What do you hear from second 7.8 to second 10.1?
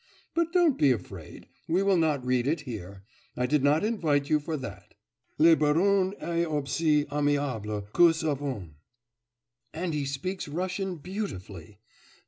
que savant. And he